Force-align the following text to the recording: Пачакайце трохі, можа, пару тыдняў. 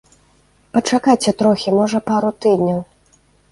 Пачакайце 0.77 1.35
трохі, 1.43 1.75
можа, 1.79 2.03
пару 2.11 2.29
тыдняў. 2.41 2.79